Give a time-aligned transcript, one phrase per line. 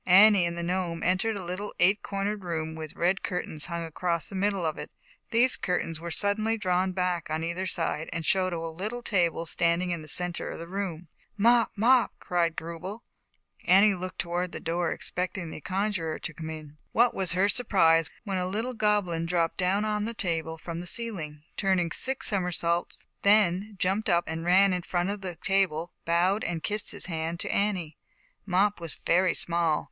[0.07, 4.29] Annie and the Gnome entered a little eight cornered room, with red curtains hung across
[4.29, 4.89] the middle of it.
[5.29, 9.45] These cur tains were suddenly drawn back on either side and showed a little table
[9.45, 11.07] standing in the center of the room.!
[11.37, 11.71] Mop!"
[12.17, 13.01] called Grubel.
[13.65, 16.53] Annie looked toward the door, expecting the conjurer to come in.
[16.53, 17.03] ^ ZAUBERLINDA, THE WISE WITCH.
[17.03, 20.79] 161 What was her surprise, when a little Goblin dropped down on the table from
[20.81, 25.35] the ceiling, turned six summersaults, then jumped up and ran to the front of the
[25.35, 27.99] table, bowed and kissed his hand to Annie.
[28.47, 29.79] Mop was very small.